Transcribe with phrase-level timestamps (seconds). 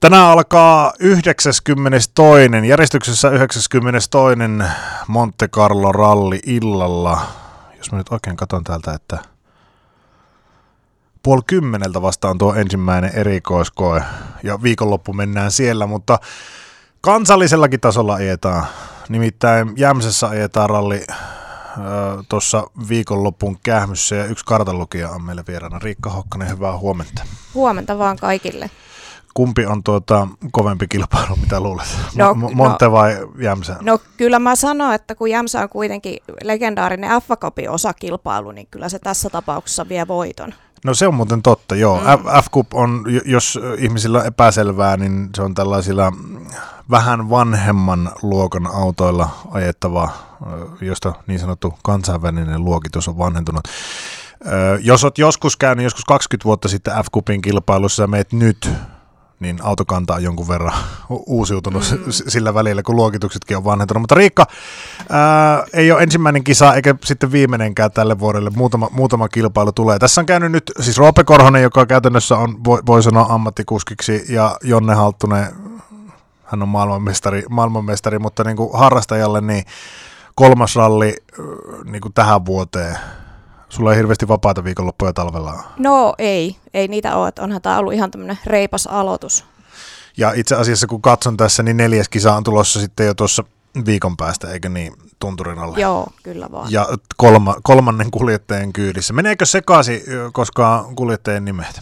[0.00, 1.48] Tänään alkaa 92.
[2.68, 3.70] järjestyksessä 92.
[5.08, 7.20] Monte Carlo ralli illalla.
[7.78, 9.18] Jos mä nyt oikein katson täältä, että
[11.22, 14.02] puoli kymmeneltä vastaan tuo ensimmäinen erikoiskoe
[14.42, 16.18] ja viikonloppu mennään siellä, mutta
[17.00, 18.66] kansallisellakin tasolla ajetaan.
[19.08, 21.06] Nimittäin Jämsessä ajetaan ralli
[22.28, 25.78] tuossa viikonlopun kähmyssä ja yksi kartanlukija on meillä vieraana.
[25.78, 27.22] Riikka Hokkanen, hyvää huomenta.
[27.54, 28.70] Huomenta vaan kaikille.
[29.38, 31.86] Kumpi on tuota kovempi kilpailu, mitä luulet?
[32.14, 33.76] No, Monte no, vai Jämsä?
[33.80, 37.30] No kyllä mä sanon, että kun Jämsä on kuitenkin legendaarinen f
[37.70, 40.54] osakilpailu, niin kyllä se tässä tapauksessa vie voiton.
[40.84, 42.00] No se on muuten totta, joo.
[42.00, 42.04] Mm.
[42.42, 46.12] F-Cup on, jos ihmisillä on epäselvää, niin se on tällaisilla
[46.90, 50.10] vähän vanhemman luokan autoilla ajettava,
[50.80, 53.68] josta niin sanottu kansainvälinen luokitus on vanhentunut.
[54.80, 58.70] Jos olet joskus käynyt joskus 20 vuotta sitten F-Cupin kilpailussa ja meet nyt
[59.40, 60.72] niin autokanta on jonkun verran
[61.26, 61.98] uusiutunut mm.
[62.08, 64.00] sillä välillä, kun luokituksetkin on vanhentunut.
[64.00, 64.46] Mutta Riikka,
[65.10, 68.50] ää, ei ole ensimmäinen kisa eikä sitten viimeinenkään tälle vuodelle.
[68.50, 69.98] Muutama, muutama kilpailu tulee.
[69.98, 74.56] Tässä on käynyt nyt siis Roope Korhonen, joka käytännössä on, voi, voi sanoa ammattikuskiksi, ja
[74.62, 75.46] Jonne Halttunen,
[76.44, 79.64] hän on maailmanmestari, maailmanmestari mutta niin kuin harrastajalle niin
[80.34, 81.16] kolmas ralli
[81.84, 82.96] niin kuin tähän vuoteen
[83.68, 87.32] Sulla ei hirveästi vapaata viikonloppuja talvella No ei, ei niitä ole.
[87.40, 89.44] Onhan tämä ollut ihan tämmöinen reipas aloitus.
[90.16, 93.44] Ja itse asiassa kun katson tässä, niin neljäs kisa on tulossa sitten jo tuossa
[93.86, 95.80] viikon päästä, eikö niin, tunturin alle?
[95.80, 96.72] Joo, kyllä vaan.
[96.72, 99.12] Ja kolma, kolmannen kuljettajan kyydissä.
[99.12, 100.02] Meneekö sekaisin
[100.32, 101.80] koskaan kuljettajien nimet?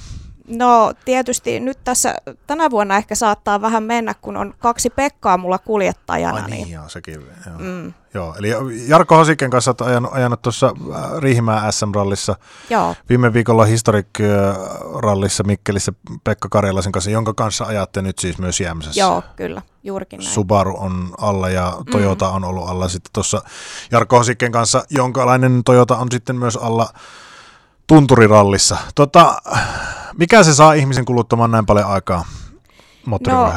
[0.48, 2.14] No tietysti nyt tässä
[2.47, 6.36] tänä vuonna ehkä saattaa vähän mennä, kun on kaksi Pekkaa mulla kuljettajana.
[6.36, 6.70] Ai niin, niin.
[6.70, 7.14] joo, sekin.
[7.47, 7.58] Joo.
[7.58, 7.92] Mm.
[8.14, 8.34] joo.
[8.38, 8.50] eli
[8.88, 12.36] Jarkko Hosiken kanssa olet ajanut, ajanut tuossa äh, Riihimäen SM-rallissa.
[12.70, 12.94] Joo.
[13.08, 15.92] Viime viikolla Historic-rallissa Mikkelissä
[16.25, 19.00] Pekka Karjalaisen kanssa, jonka kanssa ajatte nyt siis myös Jämsässä.
[19.00, 20.31] Joo, kyllä, juurikin näin.
[20.31, 22.34] Subaru on alla ja Toyota mm.
[22.34, 23.42] on ollut alla sitten tuossa
[23.91, 26.88] Jarkko Hosiken kanssa, jonkalainen Toyota on sitten myös alla
[27.86, 28.76] tunturirallissa.
[28.94, 29.36] Tota,
[30.19, 32.24] mikä se saa ihmisen kuluttamaan näin paljon aikaa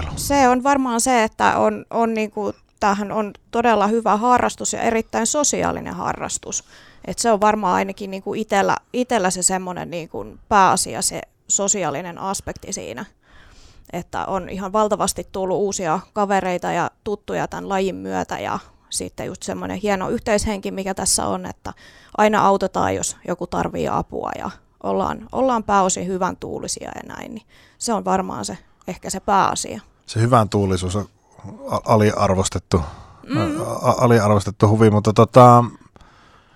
[0.09, 4.81] No se on varmaan se, että on, on niinku, tämähän on todella hyvä harrastus ja
[4.81, 6.63] erittäin sosiaalinen harrastus.
[7.05, 12.73] Et se on varmaan ainakin niinku itellä, itellä se semmoinen niinku pääasia, se sosiaalinen aspekti
[12.73, 13.05] siinä.
[13.93, 19.43] Että on ihan valtavasti tullut uusia kavereita ja tuttuja tämän lajin myötä ja sitten just
[19.43, 21.73] semmoinen hieno yhteishenki, mikä tässä on, että
[22.17, 24.49] aina autetaan, jos joku tarvii apua ja
[24.83, 27.45] ollaan, ollaan pääosin hyvän tuulisia ja näin, niin
[27.77, 28.57] se on varmaan se,
[28.87, 29.81] ehkä se pääasia.
[30.05, 31.05] Se hyvän tuulisuus on
[31.85, 32.81] aliarvostettu,
[33.27, 33.61] mm.
[33.97, 35.63] aliarvostettu huvi, mutta tota,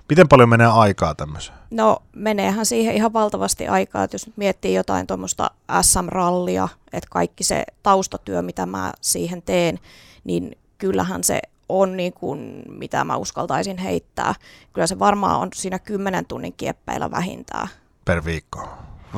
[0.10, 1.58] miten paljon menee aikaa tämmöiseen?
[1.72, 5.52] No meneehän siihen ihan valtavasti aikaa, että jos nyt miettii jotain tuommoista
[5.82, 9.80] SM-rallia, että kaikki se taustatyö, mitä mä siihen teen,
[10.24, 14.36] niin kyllähän se on niin kuin, mitä mä uskaltaisin heittää.
[14.74, 17.68] Kyllä se varmaan on siinä 10 tunnin kieppeillä vähintään.
[18.06, 18.70] Per viikko?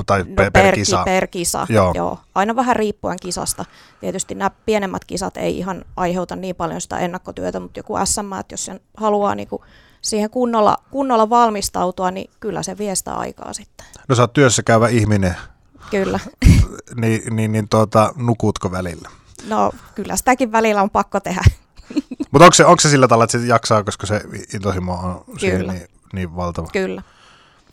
[0.06, 1.03] Tai no per, per, kisa?
[1.03, 1.91] Per kisa, joo.
[1.95, 2.19] joo.
[2.35, 3.66] Aina vähän riippuen kisasta.
[4.00, 8.53] Tietysti nämä pienemmät kisat ei ihan aiheuta niin paljon sitä ennakkotyötä, mutta joku SM, että
[8.53, 9.62] jos sen haluaa niin kuin
[10.01, 13.85] siihen kunnolla, kunnolla valmistautua, niin kyllä se vie sitä aikaa sitten.
[14.07, 15.35] No sä oot työssä käyvä ihminen.
[15.91, 16.19] Kyllä.
[17.01, 19.09] niin, niin, niin tuota, nukutko välillä?
[19.47, 21.41] No kyllä sitäkin välillä on pakko tehdä.
[22.35, 24.22] Mutta onko se, onko se sillä tavalla, että se jaksaa, koska se
[24.53, 26.68] intohimo on siihen niin, niin valtava?
[26.73, 27.01] Kyllä.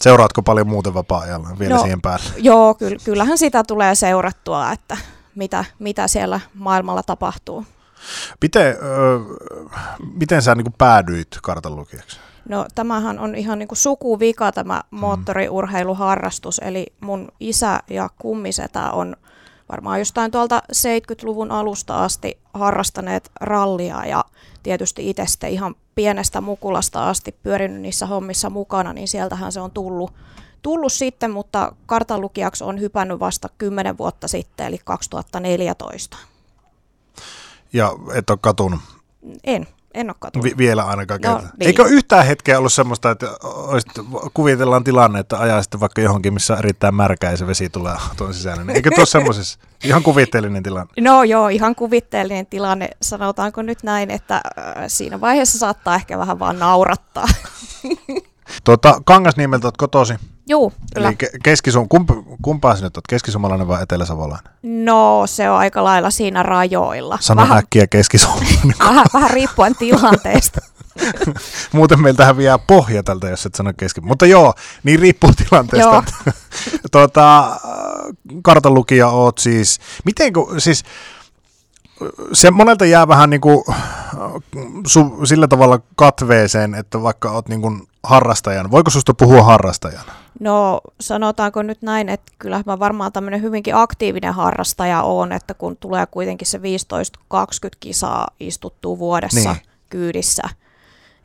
[0.01, 2.25] Seuraatko paljon muuten vapaa-ajalla vielä no, siihen päälle?
[2.37, 4.97] Joo, ky- kyllähän sitä tulee seurattua, että
[5.35, 7.67] mitä, mitä siellä maailmalla tapahtuu.
[8.43, 9.19] Miten, öö,
[10.15, 12.19] miten sä niin päädyit kartanlukijaksi?
[12.49, 14.99] No tämähän on ihan niin kuin sukuvika tämä mm.
[14.99, 19.17] moottoriurheiluharrastus, eli mun isä ja kummisetä on
[19.69, 24.25] varmaan jostain tuolta 70-luvun alusta asti harrastaneet rallia ja
[24.63, 29.71] tietysti itse sitten ihan pienestä mukulasta asti pyörinyt niissä hommissa mukana, niin sieltähän se on
[29.71, 30.13] tullut,
[30.63, 36.17] tullut sitten, mutta kartanlukijaksi on hypännyt vasta 10 vuotta sitten, eli 2014.
[37.73, 38.81] Ja et ole katunut?
[39.45, 39.67] En.
[39.95, 40.45] En ole katunut.
[40.45, 41.49] Vi- vielä ainakaan no, niin.
[41.61, 43.93] Eikö yhtään hetkeä ollut semmoista, että olisit,
[44.35, 48.65] kuvitellaan tilanne, että ajaisitte vaikka johonkin, missä erittäin märkä ja se vesi tulee tuon sisällä.
[48.65, 50.93] Niin eikö tuo semmoisessa ihan kuvitteellinen tilanne?
[51.01, 52.91] No joo, ihan kuvitteellinen tilanne.
[53.03, 57.27] Sanotaanko nyt näin, että äh, siinä vaiheessa saattaa ehkä vähän vaan naurattaa.
[58.65, 60.15] Tuota, Kangasniemeltä olet kotosi.
[60.49, 61.09] Juu, kyllä.
[61.09, 62.11] Eli keskisum, kump,
[62.43, 64.53] kumpaa sinä olet, keskisumalainen vai eteläsavolainen?
[64.63, 67.19] No, se on aika lailla siinä rajoilla.
[67.21, 68.75] Sano vähän, äkkiä keskisumalainen.
[68.89, 70.61] vähän, vähän riippuen tilanteesta.
[71.73, 74.07] Muuten meiltä häviää pohja tältä, jos et sano kesken.
[74.07, 75.89] Mutta joo, niin riippuu tilanteesta.
[75.89, 76.03] Joo.
[76.93, 77.57] tuota,
[78.43, 79.81] kartanlukija oot siis.
[80.05, 80.85] Miten siis
[82.33, 83.65] se monelta jää vähän niin kuin,
[84.87, 88.71] su, sillä tavalla katveeseen, että vaikka oot niin kuin harrastajan.
[88.71, 90.22] Voiko susta puhua harrastajana?
[90.43, 95.77] No sanotaanko nyt näin, että kyllä mä varmaan tämmöinen hyvinkin aktiivinen harrastaja on, että kun
[95.77, 96.61] tulee kuitenkin se 15-20
[97.81, 99.63] kisaa istuttuu vuodessa niin.
[99.91, 100.43] kyydissä,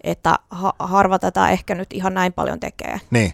[0.03, 2.99] että ha- harva tätä ehkä nyt ihan näin paljon tekee.
[3.11, 3.33] Niin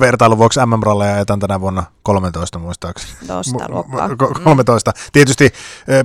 [0.00, 3.12] vertailuvuoksi MM-ralleja ajetaan tänä vuonna 13 muistaakseni.
[3.26, 4.08] Tosta luokkaa.
[4.44, 4.90] 13.
[4.90, 5.00] Mm.
[5.12, 5.52] Tietysti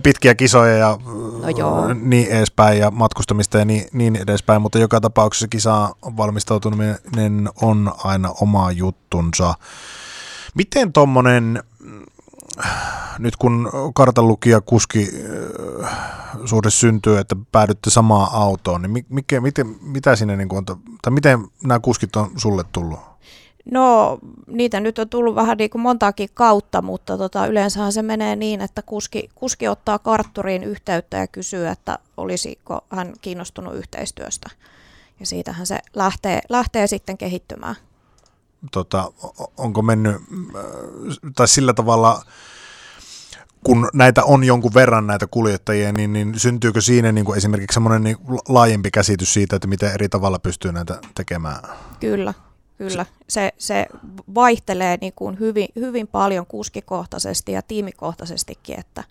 [0.03, 0.97] pitkiä kisoja ja
[1.41, 1.93] no joo.
[1.93, 8.33] niin edespäin ja matkustamista ja niin, niin edespäin, mutta joka tapauksessa kisaan valmistautuminen on aina
[8.41, 9.53] oma juttunsa.
[10.55, 11.63] Miten tuommoinen,
[13.19, 15.11] nyt kun kartanlukija kuski
[16.45, 20.65] suhde syntyy, että päädytte samaan autoon, niin mikä, miten, mitä sinne niin on,
[21.01, 22.99] tai miten nämä kuskit on sulle tullut?
[23.71, 24.17] No,
[24.47, 28.61] niitä nyt on tullut vähän niin kuin montaakin kautta, mutta tota, yleensähän se menee niin,
[28.61, 34.49] että kuski, kuski ottaa kartturiin yhteyttä ja kysyy, että olisiko hän kiinnostunut yhteistyöstä.
[35.19, 37.75] Ja siitähän se lähtee, lähtee sitten kehittymään.
[38.71, 39.11] Tota,
[39.57, 40.15] onko mennyt,
[41.35, 42.23] tai sillä tavalla,
[43.63, 48.03] kun näitä on jonkun verran näitä kuljettajia, niin, niin syntyykö siinä niin kuin esimerkiksi semmoinen
[48.03, 48.17] niin
[48.49, 51.59] laajempi käsitys siitä, että miten eri tavalla pystyy näitä tekemään?
[51.99, 52.33] Kyllä,
[52.77, 53.85] Kyllä, se, se
[54.35, 59.03] vaihtelee niin kuin hyvin, hyvin paljon kuskikohtaisesti ja tiimikohtaisestikin, että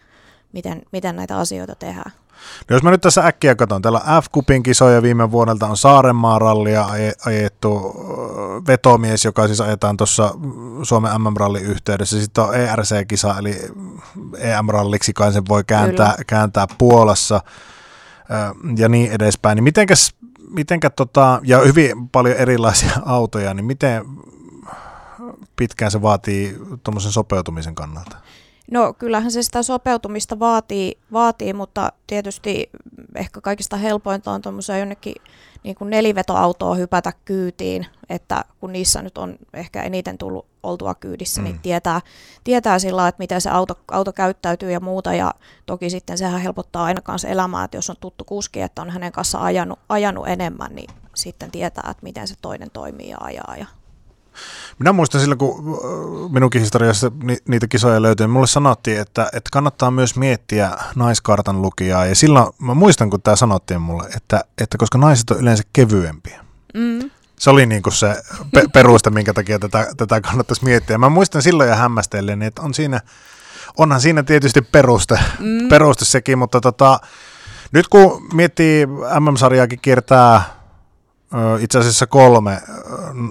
[0.53, 2.13] miten, miten näitä asioita tehdään.
[2.71, 6.87] No jos mä nyt tässä äkkiä katson, täällä F-Kupin kisoja viime vuodelta on Saarenmaan rallia
[7.27, 7.95] ajettu
[8.67, 10.35] vetomies, joka siis ajetaan tuossa
[10.83, 12.21] Suomen MM-rallin yhteydessä.
[12.21, 13.61] Sitten on ERC-kisa, eli
[14.39, 17.41] EM-ralliksi kai sen voi kääntää, kääntää Puolassa
[18.77, 19.57] ja niin edespäin.
[19.57, 20.15] Niin mitenkäs
[20.55, 24.05] mitenkä tota, ja hyvin paljon erilaisia autoja, niin miten
[25.57, 28.17] pitkään se vaatii tuommoisen sopeutumisen kannalta?
[28.71, 32.71] No kyllähän se sitä sopeutumista vaatii, vaatii mutta tietysti
[33.15, 35.15] ehkä kaikista helpointa on tuommoiseen jonnekin
[35.63, 41.43] niin kuin nelivetoautoa hypätä kyytiin, että kun niissä nyt on ehkä eniten tullut oltua kyydissä,
[41.43, 41.55] niin mm.
[41.55, 42.01] niin tietää,
[42.45, 45.35] tietää sillä että miten se auto, auto käyttäytyy ja muuta, ja
[45.67, 49.13] toki sitten sehän helpottaa aina kanssa elämää, että jos on tuttu kuski, että on hänen
[49.13, 53.67] kanssa ajanut, ajanut enemmän, niin sitten tietää, että miten se toinen toimii ja ajaa ja
[54.79, 57.13] minä muistan silloin, kun äh, minunkin historiassa
[57.49, 62.07] niitä kisoja löytyi, mulle sanottiin, että, että kannattaa myös miettiä naiskartan lukijaa.
[62.07, 66.45] Ja silloin mä muistan, kun tämä sanottiin mulle, että, että koska naiset on yleensä kevyempiä.
[66.75, 67.11] Mm.
[67.39, 68.23] Se oli niin kuin se
[68.55, 70.99] pe- peruste, minkä takia tätä, tätä kannattaisi miettiä.
[70.99, 73.01] Mä muistan silloin ja hämmästellen, että on siinä,
[73.79, 75.69] onhan siinä tietysti peruste, mm.
[75.69, 77.01] peruste sekin, mutta tota,
[77.73, 78.87] nyt kun miettii
[79.21, 80.43] MM-sarjaakin kiertää
[81.61, 82.63] itse asiassa kolme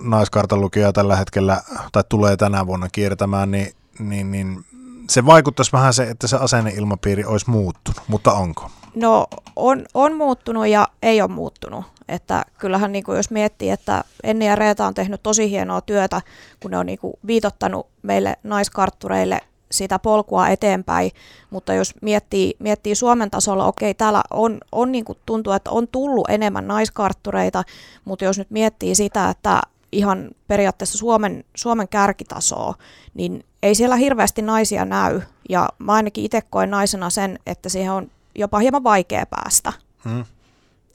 [0.04, 4.66] naiskartanlukijaa tällä hetkellä, tai tulee tänä vuonna kiertämään, niin, niin, niin
[5.10, 8.70] se vaikuttaisi vähän se, että se asenneilmapiiri olisi muuttunut, mutta onko?
[8.96, 11.86] No on, on muuttunut ja ei ole muuttunut.
[12.08, 16.22] Että kyllähän niin kuin jos miettii, että Enni ja Reeta on tehnyt tosi hienoa työtä,
[16.60, 19.40] kun ne on niin kuin viitottanut meille naiskarttureille
[19.72, 21.12] sitä polkua eteenpäin,
[21.50, 25.88] mutta jos miettii, miettii Suomen tasolla, okei, täällä on, on niin kuin tuntuu, että on
[25.88, 27.64] tullut enemmän naiskarttureita,
[28.06, 29.62] mutta jos nyt miettii sitä, että
[29.94, 32.76] ihan periaatteessa Suomen, Suomen kärkitasoa,
[33.14, 37.92] niin ei siellä hirveästi naisia näy, ja mä ainakin itse koen naisena sen, että siihen
[37.92, 39.74] on jopa hieman vaikea päästä.
[40.04, 40.26] Hmm.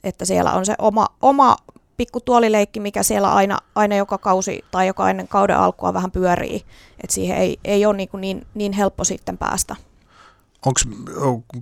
[0.03, 1.55] Että siellä on se oma, oma
[1.97, 6.65] pikku tuolileikki, mikä siellä aina, aina joka kausi tai joka ennen kauden alkua vähän pyörii.
[7.03, 9.75] Että siihen ei, ei ole niin, niin, niin helppo sitten päästä.
[10.65, 10.87] Onks,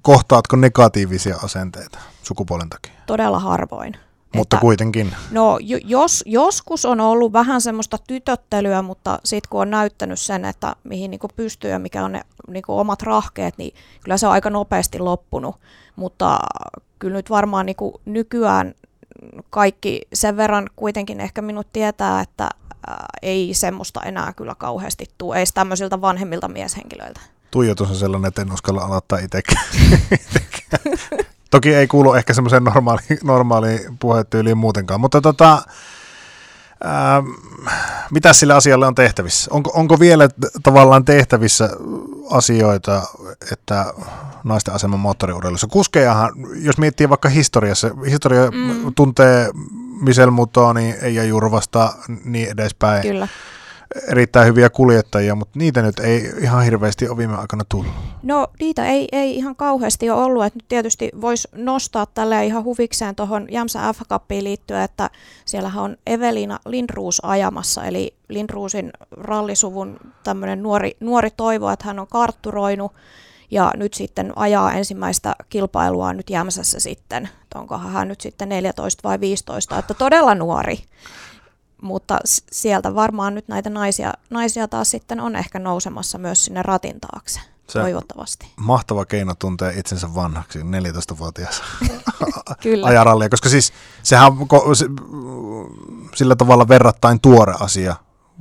[0.02, 2.94] kohtaatko negatiivisia asenteita sukupuolen takia?
[3.06, 3.98] Todella harvoin.
[4.36, 5.16] Mutta että, kuitenkin.
[5.32, 10.76] No jos, joskus on ollut vähän semmoista tytöttelyä, mutta sitten kun on näyttänyt sen, että
[10.84, 14.50] mihin niinku pystyy ja mikä on ne niinku omat rahkeet, niin kyllä se on aika
[14.50, 15.56] nopeasti loppunut.
[15.96, 16.40] Mutta
[17.00, 18.74] kyllä nyt varmaan niinku nykyään
[19.50, 22.50] kaikki sen verran kuitenkin ehkä minut tietää, että
[22.88, 27.20] ää, ei semmoista enää kyllä kauheasti tule, ei tämmöisiltä vanhemmilta mieshenkilöiltä.
[27.52, 29.66] Tuijotus on sellainen, että en uskalla aloittaa itsekään.
[31.51, 35.62] Toki ei kuulu ehkä semmoiseen normaali, normaaliin puhetyyliin muutenkaan, mutta tota,
[36.84, 37.24] ää,
[38.12, 39.51] mitä sille asialle on tehtävissä?
[39.54, 40.30] Onko, onko vielä
[40.63, 41.70] tavallaan tehtävissä
[42.32, 43.01] asioita,
[43.51, 43.94] että
[44.44, 45.68] naisten aseman moottoriurheilussa.
[45.68, 48.94] Kuskejahan, jos miettii vaikka historiassa, historia mm.
[48.94, 49.50] tuntee
[50.01, 53.01] Michel Mutoni, Eija Jurvasta, niin edespäin.
[53.01, 53.27] Kyllä.
[54.08, 57.92] Erittäin hyviä kuljettajia, mutta niitä nyt ei ihan hirveästi ole viime aikana tullut.
[58.24, 62.63] No niitä ei, ei ihan kauheasti ole ollut, että nyt tietysti voisi nostaa tälle ihan
[62.63, 64.01] huvikseen tuohon Jämsä f
[64.42, 65.10] liittyen, että
[65.46, 72.08] siellähän on Evelina Lindruus ajamassa, eli Lindruusin rallisuvun tämmöinen nuori, nuori toivo, että hän on
[72.08, 72.92] kartturoinut
[73.51, 79.20] ja nyt sitten ajaa ensimmäistä kilpailua nyt Jämsässä sitten, onkohan hän nyt sitten 14 vai
[79.20, 80.80] 15, että todella nuori
[81.82, 82.20] mutta
[82.52, 87.40] sieltä varmaan nyt näitä naisia, naisia taas sitten on ehkä nousemassa myös sinne ratin taakse.
[87.70, 88.52] Se toivottavasti.
[88.56, 91.62] Mahtava keino tuntea itsensä vanhaksi, 14-vuotias
[92.84, 94.48] ajarallia, koska siis sehän on
[96.16, 97.96] sillä tavalla verrattain tuore asia.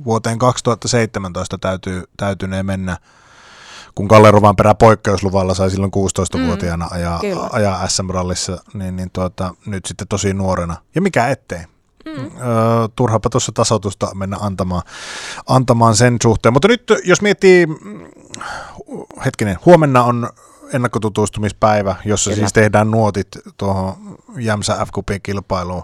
[0.05, 2.97] Vuoteen 2017 täytyy, täytyneen mennä,
[3.95, 7.19] kun Kalle perä poikkeusluvalla sai silloin 16-vuotiaana mm, ajaa,
[7.51, 10.75] ajaa SM-rallissa, niin, niin tuota, nyt sitten tosi nuorena.
[10.95, 11.59] Ja mikä ettei,
[12.07, 12.31] Mm.
[12.95, 14.81] turhapa tuossa tasoitusta mennä antamaan,
[15.47, 16.53] antamaan sen suhteen.
[16.53, 17.75] Mutta nyt jos miettii, mm,
[19.25, 20.29] hetkinen, huomenna on
[20.73, 22.39] ennakkotutustumispäivä, jossa Kyllä.
[22.39, 24.89] siis tehdään nuotit tuohon Jämsä f
[25.23, 25.83] kilpailuun.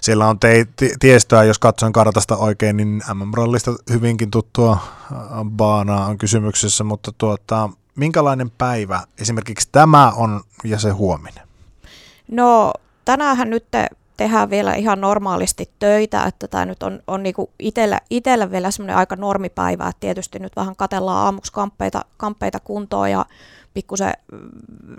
[0.00, 0.66] Siellä on te-
[1.00, 4.78] tiestöä, jos katsoin kartasta oikein, niin MM-rallista hyvinkin tuttua
[5.44, 11.48] baanaa on kysymyksessä, mutta tuota, minkälainen päivä esimerkiksi tämä on ja se huominen?
[12.30, 12.72] No
[13.04, 13.64] tänäänhän nyt
[14.18, 18.96] tehdään vielä ihan normaalisti töitä, että tämä nyt on, on niinku itellä, itellä vielä semmoinen
[18.96, 23.26] aika normipäivä, että tietysti nyt vähän katellaan aamuksi kamppeita, kamppeita kuntoon ja
[23.74, 24.12] pikkusen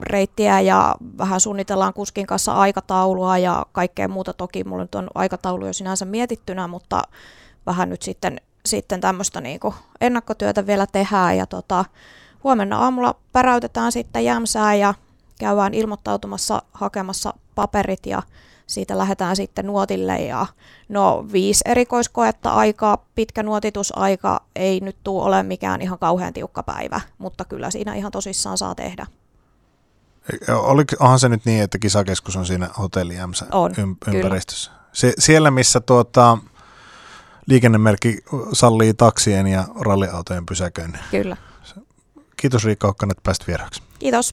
[0.02, 4.34] reittiä ja vähän suunnitellaan kuskin kanssa aikataulua ja kaikkea muuta.
[4.34, 7.02] Toki mulla nyt on aikataulu jo sinänsä mietittynä, mutta
[7.66, 11.86] vähän nyt sitten, sitten tämmöistä niinku ennakkotyötä vielä tehdään ja tota,
[12.44, 14.94] huomenna aamulla päräytetään sitten jämsää ja
[15.40, 18.22] käydään ilmoittautumassa hakemassa paperit ja
[18.70, 20.46] siitä lähdetään sitten nuotille ja
[20.90, 27.02] no viisi erikoiskoetta aikaa, pitkä nuotitusaika ei nyt tule ole mikään ihan kauhean tiukka päivä,
[27.18, 29.08] mutta kyllä siinä ihan tosissaan saa tehdä.
[30.50, 33.16] Oliko, onhan se nyt niin, että kisakeskus on siinä hotelli
[33.52, 34.72] on, ym- ympäristössä?
[34.94, 36.38] Se, siellä, missä tuota,
[37.48, 38.18] liikennemerkki
[38.54, 41.02] sallii taksien ja ralliautojen pysäköinnin.
[41.12, 41.38] Kyllä.
[42.38, 43.82] Kiitos Riikka Okkanen, että pääsit vieraksi.
[44.00, 44.28] Kiitos.